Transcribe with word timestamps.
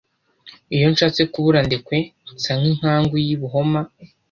iyo 0.75 0.87
nshatse 0.93 1.21
kubura 1.31 1.59
indekwe 1.63 1.97
nsa 2.33 2.53
n'inkangu 2.61 3.15
y'i 3.25 3.35
buhoma. 3.41 3.81